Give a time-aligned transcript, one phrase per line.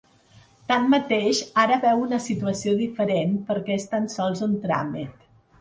[0.71, 5.27] Tanmateix, ara veu una situació diferent, perquè és tan sols un tràmit.